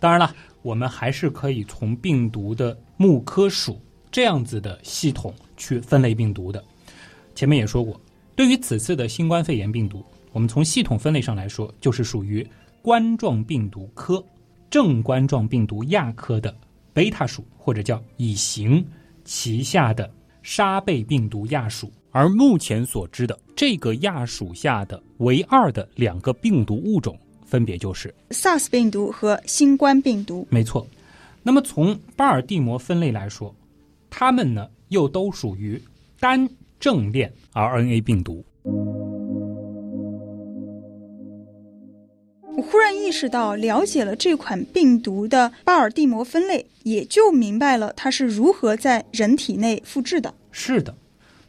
[0.00, 0.34] 当然了。
[0.60, 6.62] 我们还是可以从病毒的木科属这样子的系统去分类病毒的。
[7.34, 7.98] 前面也说过，
[8.38, 12.46] 对于此次的新冠肺炎病毒，我们从系统分类上来说，就是属于
[12.80, 14.24] 冠状病毒科
[14.70, 16.56] 正冠状病毒亚科的
[16.92, 18.86] 贝塔属，或者叫乙型
[19.24, 20.08] 旗下的
[20.40, 21.90] 沙贝病毒亚属。
[22.12, 27.18] 而目前所知的这个亚属下的唯二的两个病毒物种。
[27.44, 30.46] 分别就是 SARS 病毒和新冠病毒。
[30.48, 30.86] 没错，
[31.42, 33.52] 那么从巴尔的摩分类来说，
[34.08, 35.82] 它们呢又都属于
[36.20, 36.48] 单
[36.78, 38.44] 正链 RNA 病毒。
[42.56, 50.34] 我忽然意识到，了解了这款病毒的巴尔的摩分类，也就明白了它是如何在人体内复制的。
[50.50, 50.94] 是的，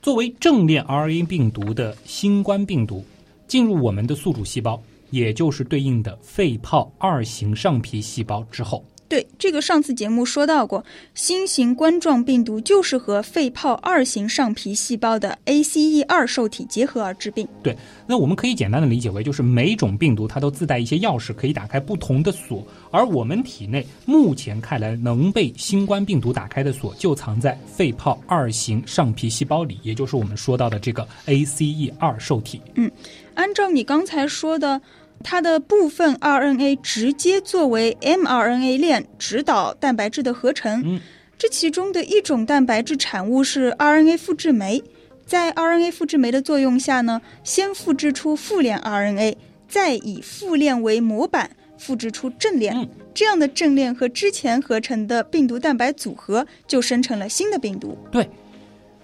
[0.01, 3.03] 作为正链 RNA 病毒的新冠病毒，
[3.47, 4.81] 进入我们的宿主细胞。
[5.11, 17.47] 也就是对应的肺泡二型上皮细胞之后，对，这个上次节目说到过，新型冠状病毒就是和肺泡二型上皮细胞的 ACE2 受体结合而致病。
[17.63, 22.63] 对，那我们可以简单的理解为，就是每种病毒它都自带一些钥匙，可以打开不同的锁。
[22.91, 32.61] 而我们体内目前看来能被新冠病毒打开的锁，就藏在肺泡二型上皮细胞里，也就是我们说到的这个 ACE2 受体。
[32.75, 32.91] 嗯，
[33.33, 34.79] 按照你刚才说的。
[35.23, 40.81] 它的部分 RNA 直接作为 mRNA 链指导蛋白质的合成。
[40.85, 40.99] 嗯，
[41.37, 44.81] 这其中的一种蛋白质产物是 RNA 复制酶，
[45.25, 49.35] 在 RNA 复制酶的作用下呢，先复制出负链 RNA，
[49.67, 52.75] 再以负链为模板复制出正链。
[52.75, 57.97] 嗯，这样的正链和之前合成的病毒蛋白组合，就生成了新的病毒。
[58.11, 58.29] 对，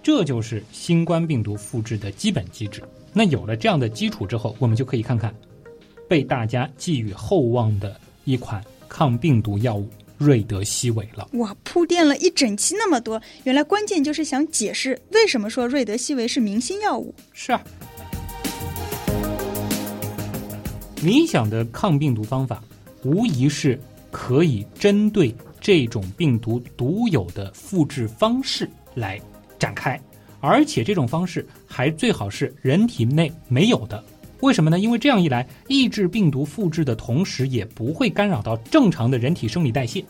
[0.02, 2.82] 这就是新冠病毒复制的基本机制。
[3.12, 5.34] 那有了这样的基础之后，我们就可以看看。
[6.08, 9.88] 被大家寄予厚望的一款抗病毒药物
[10.18, 11.28] 瑞德西韦了。
[11.34, 17.14] 哇，铺垫了一整期那么多，原来关键就是想解释为什么说瑞德西韦是明星药物。
[17.32, 17.62] 是啊，
[21.02, 22.62] 理想的抗病毒方法
[23.04, 23.78] 无疑是
[24.10, 29.20] 可以针对这种病毒独有的复制方式来
[29.58, 30.00] 展开，
[30.40, 34.02] 而且这种方式还最好是人体内没有的。
[34.40, 34.78] 为什么呢？
[34.78, 40.04] 因为这样一来，抑制病毒复制的同时，也不会干扰到正常的人体生理代谢。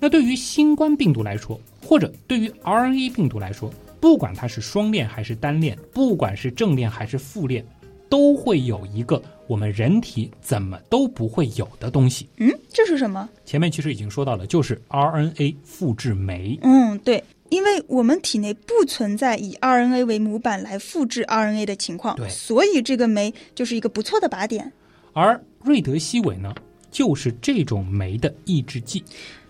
[0.00, 7.64] 那对于新冠病毒来说，或者对于 RNA 病毒来说，不管它是双链还是单链，不管是正链还是负链，
[8.08, 12.28] 都会有一个我们人体怎么都不会有的东西。
[12.36, 13.28] 嗯，这是什么？
[13.44, 16.58] 前面其实已经说到了，就是 RNA 复制酶。
[16.62, 17.22] 嗯，对。
[17.54, 24.72] 因为我们体内不存在以 RNA 为模板来复制 RNA 的情况，对，所以这个酶就是一个不错的靶点。
[25.12, 26.52] 而瑞德西韦呢，
[26.90, 29.04] 就是这种酶的抑制剂。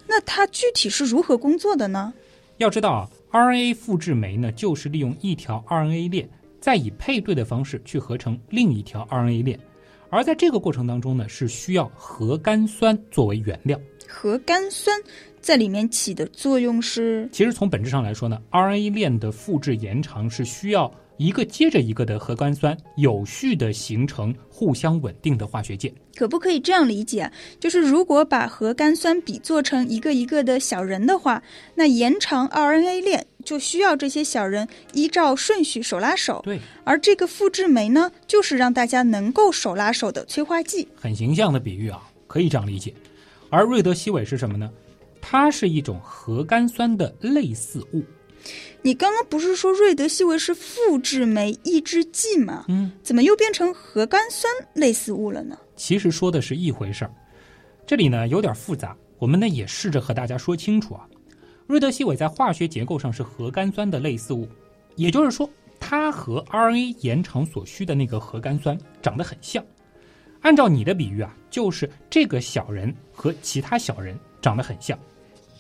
[0.07, 2.13] 那它具体是如何工作的呢？
[2.59, 6.29] 要知道啊，RNA 复制酶呢，就是利用一条 RNA 链，
[6.61, 9.59] 再以配对的方式去合成另一条 RNA 链，
[10.11, 13.81] 而在这个过程当中呢，是需要核苷酸作为原料。
[14.07, 14.95] 核苷酸。
[15.45, 25.93] 在里面起的作用是，其实从本质上来说呢，RNA 链的复制延长是需要一个接着一个的核苷酸有序的形成互相稳定的化学键。
[26.17, 27.31] 可不可以这样理解？
[27.61, 31.43] 就是如果把核苷酸比作成一个一个的小人的话，
[31.75, 36.41] 那延长 RNA 链就需要这些小人依照顺序手拉手。
[36.43, 40.89] 对，而这个复制酶呢，就是让大家能够手拉手的催化剂。
[40.97, 42.95] 很形象的比喻啊，可以这样理解。
[43.51, 44.71] 而瑞德西韦是什么呢？
[45.27, 48.05] 它是一种核苷酸的类似物。
[48.83, 52.67] 你刚刚不是说瑞德西韦是复制酶抑制剂吗？
[52.69, 55.59] 嗯，怎么又变成核苷酸类似物了呢？
[55.77, 57.11] 其实说的是一回事儿，
[57.87, 61.09] 这里呢有点复杂，我们呢也试着和大家说清楚啊。
[61.67, 64.47] 瑞德西韦在化学结构上是核苷酸的类似物，
[64.97, 65.49] 也就是说，
[65.81, 69.65] 它和 RNA 延长所需的那个核苷酸长得很像。
[70.43, 74.99] 按照你的比喻啊，就是这个小人和其他小人长得很像。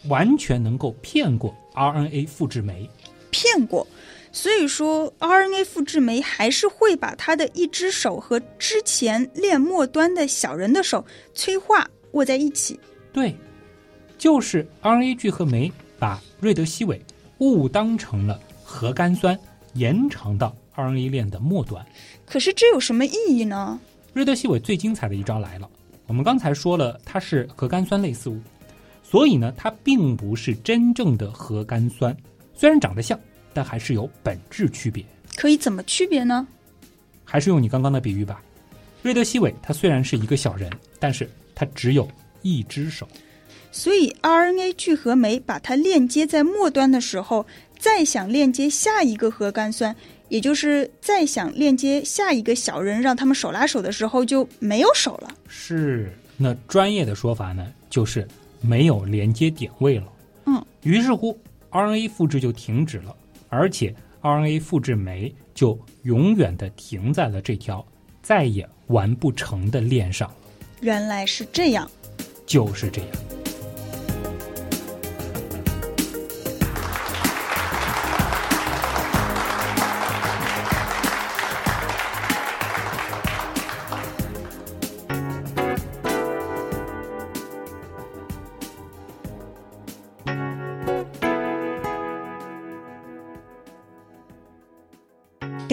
[0.08, 2.88] 完全能够骗过 RNA 复制酶，
[3.30, 3.86] 骗过，
[4.32, 12.78] 所以说 RNA 复制酶还是会把它的一只手和之前链末端的小人的手催化握在一起。
[13.12, 13.34] 对，
[14.18, 17.00] 就是 RNA 聚合酶把瑞德西韦
[17.38, 19.38] 误当成了核苷酸，
[19.72, 21.84] 延长到 RNA 链的末端。
[22.26, 23.80] 可是这有什么意义呢？
[24.12, 25.68] 瑞德西韦最精彩的一招来了，
[26.06, 28.38] 我们刚才说了，它是核苷酸类似物。
[29.14, 32.16] 所以呢，它并不是真正的核苷酸，
[32.52, 33.16] 虽然长得像，
[33.52, 35.04] 但还是有本质区别。
[35.36, 36.44] 可以怎么区别呢？
[37.22, 38.42] 还是用你刚刚的比喻吧。
[39.02, 42.08] 瑞德西韦它虽然是一个小人，但是它只有
[42.42, 43.06] 一只手。
[43.70, 47.46] 所以 RNA 聚合酶把它链接在末端的时候，
[47.78, 49.94] 再想链接下一个核苷酸，
[50.28, 55.32] 也就是再想链接下一个小人，让他们手拉手的时候就没有手了。
[55.46, 58.26] 是，那专业的说法呢，就是。
[58.66, 60.12] 没有连接点位了，
[60.46, 61.38] 嗯，于是乎
[61.70, 63.14] ，RNA 复制就停止了，
[63.48, 67.84] 而且 RNA 复制酶就永远的停在了这条
[68.22, 70.32] 再也完不成的链上。
[70.80, 71.90] 原来是这样，
[72.46, 73.10] 就是这样。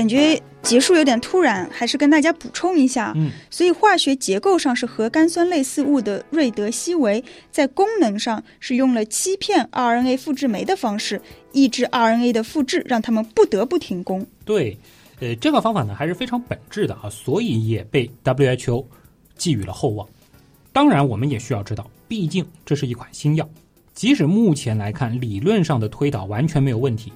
[0.02, 3.14] 感觉结束有点突然，还是跟大家补充一下。
[3.16, 11.22] 嗯，所以化学结构上是核苷酸类似物的瑞德西韦，在功能上是用了欺骗 RNA 复制酶的方式，
[11.52, 14.26] 抑制 RNA 的复制，让他们不得不停工。
[14.44, 14.76] 对，
[15.20, 18.84] 呃，这个方法呢还是非常本质的啊，所以也被 WHO
[19.38, 20.08] 寄予了厚望。
[20.74, 23.48] 当然，我们也需要知道，毕竟这是一款新药，
[23.94, 27.14] 即使目前来看理论上的推导完全没有问题，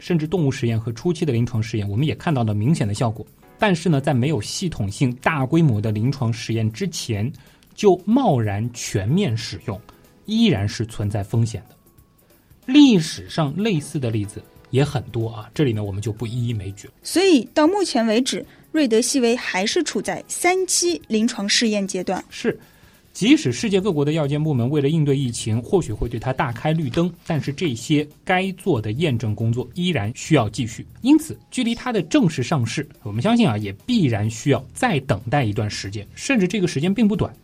[0.00, 3.24] 甚至动物实验和初期的临床试验，我们也看到了明显的效果。
[3.58, 7.30] 但是呢，在没有系统性、大规模的临床实验之前，
[7.74, 9.78] 就贸然全面使用，
[10.24, 11.76] 依然是存在风险的。
[12.64, 16.94] 历史上类似的例子也很多啊，这里呢我们就不一一枚举了。
[17.02, 22.24] 所以到目前为止，瑞德西韦还是处在三期临床试验阶段。
[22.30, 22.58] 是，
[23.12, 30.86] 即使世界各国的药监部门为了应对疫情，或许会对它大开绿灯，但是这些该做的验证工作依然需要继续。
[31.02, 37.34] 因此，距离它的正式上市，我们相信啊，也必然需要再等待一段时间，甚至这个时间并不短。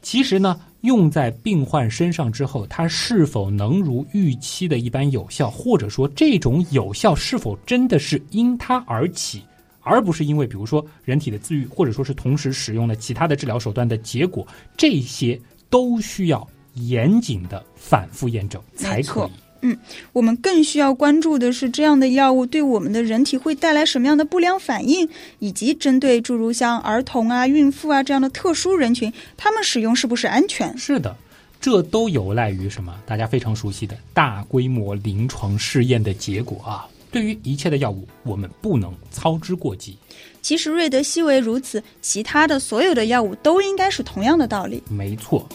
[0.00, 9.42] 其实呢，用在病患身上之后，它是否能如预期的一般有效，或者说这种有效是否真的是因它而起，
[9.82, 19.30] 而不是因为比如说人体的自愈，或者说是同时使用了其他的治疗手段的结果，这些都需要严谨的反复验证才可以。
[19.62, 19.76] 嗯。
[20.12, 25.08] 我们更需要关注的是，这样的药物对我们的人体会带来什么样的不良反应，
[25.38, 30.76] 以及针对诸如像儿童啊、孕妇啊这样的特殊人群，他们使用是不是安全？
[30.76, 31.16] 是的，
[31.60, 32.94] 这都有赖于什么？
[33.06, 36.88] 大家非常熟悉的大规模临床试验的结果啊。
[37.12, 39.96] 对于一切的药物，我们不能操之过急。
[40.40, 44.82] 其实瑞德西韦如此，其他的所有的药物都应该是同样的道理。
[44.88, 45.46] 没错。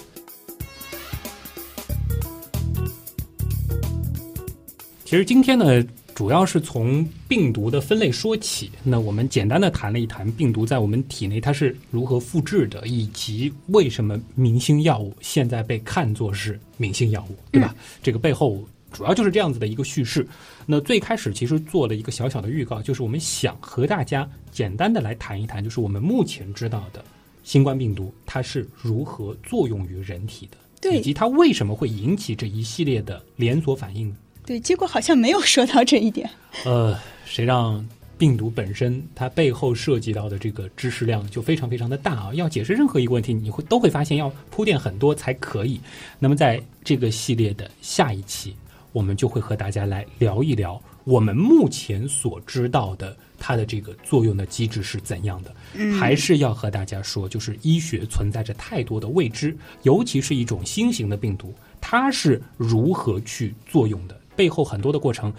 [5.04, 5.84] 其实今天呢，
[6.14, 8.70] 主要是从病毒的分类说起。
[8.84, 17.74] 那我们简单的谈了一谈病毒在我们体内它是如何复制的，以及为什么明星药物现在被看作是明星药物，对吧？
[18.04, 20.28] 这个背后主要就是这样子的一个叙事。
[20.70, 27.02] 那最开始其实做了一个小小的预告，就是我们想和大家简单的来谈一谈，就是我们目前知道的
[27.44, 34.14] 新冠病毒它是如何作用于人体的，对以及它为什么会引起这一系列的连锁反应。
[34.46, 36.30] 对，结果好像没有说到这一点。
[36.66, 37.86] 呃，谁让
[38.18, 42.34] 病毒本身它背后涉及到的这个知识量就非常非常的大啊！
[42.34, 45.80] 要解释任何一个问题，你会都会发现要铺垫很多才可以。
[46.18, 48.56] 那么在这个系列的下一期，
[48.92, 55.56] 我们就会和大家来聊一聊我们目前所知道的它的这个作用的机制是怎样的。
[56.00, 65.34] 还是要和大家说，就是医学存在着太多的未知，尤其是一种新型的病毒，它是如何去作用的，背后很多的过程。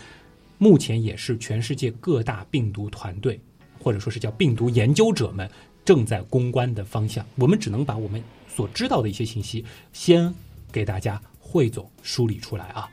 [0.58, 3.40] 目前也是全世界各大病毒团队，
[3.78, 5.48] 或者说是叫病毒研究者们
[5.84, 7.24] 正在攻关的方向。
[7.36, 10.34] 我们只能把我们所知道的一些信息，先
[10.72, 12.88] 给大家汇总梳理出来啊。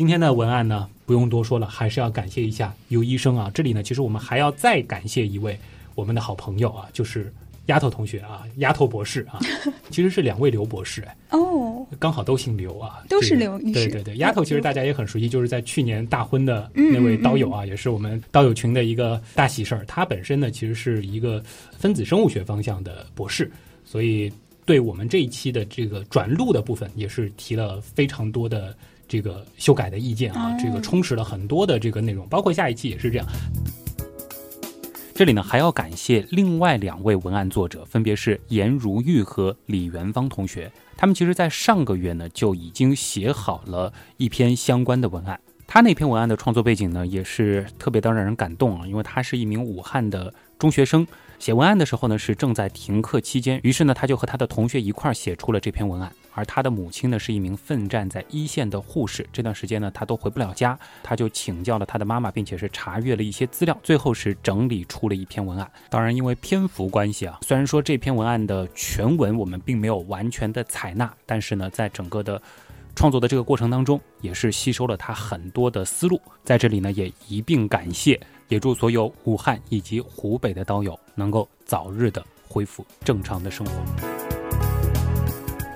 [0.00, 3.50] 今天的文案呢，不用多说了，还是要感谢一下尤医生啊。
[3.52, 5.60] 这里呢，其实我们还要再感谢一位
[5.94, 7.30] 我们的好朋友啊，就是
[7.66, 9.38] 丫头同学啊， 丫头博士啊，
[9.90, 11.14] 其实是两位刘博士哎。
[11.32, 19.84] 哦，刚好都姓刘啊，都是刘医师对对对，丫头其实大家也很熟悉，就是在去年大婚的嗯那位刀友啊，也是我们刀友群的一个大喜事儿。
[19.84, 21.44] 他本身呢，其实是一个
[21.76, 23.52] 分子生物学方向的博士，
[23.84, 24.32] 所以
[24.64, 28.74] 对我们这一期的这个转录的部分，也是提了非常多的
[29.10, 33.26] 这个修改的意见啊，哦这个充实了很多的这个内容，包括下一期也是这样。
[35.12, 40.70] 这里呢，还要感谢另外两位文案作者，分别是颜如玉和李元芳同学。
[40.96, 45.40] 他们其实，在上个月呢就已经写好了一篇相关的文案。
[45.66, 51.04] 他那篇文案的创作背景呢，也是特别的让人感动啊，因为他是一名武汉的中学生，
[51.40, 56.12] 写文案的时候呢是正在停课期间，于是呢他就和他的同学一块儿写出了这篇文案。
[56.34, 65.68] 而他的母亲呢是一名奋战在一线的护士，这段时间呢他都回不了家，他就请教了他的妈妈，并且是查阅了一些资料，最后是整理出了一篇文案。
[65.88, 72.40] 当然，因为篇幅关系啊，虽然说这篇文案的全文我们并没有完全的采纳，但是呢，在整个的
[72.94, 76.20] 创作的这个过程当中，也是吸收了他很多的思路。
[76.44, 78.20] 在这里呢，也一并感谢，
[78.50, 83.72] 也祝所有武汉以及湖北的刀友能够早日的恢复正常的生活。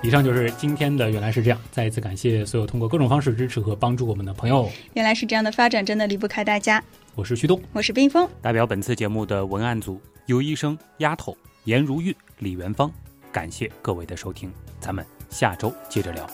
[0.03, 4.69] 以上就是今天的原来是这样，再一次感谢所有通过各种方式支持和帮助我们的朋友。
[4.93, 6.83] 原来是这样的发展，真的离不开大家。
[7.15, 12.93] 我是旭东，我是冰峰，代表本次节目的文案组尤医生、丫头、颜如玉、李元芳，
[13.33, 16.29] 感谢各位的收听，咱们下周接着聊。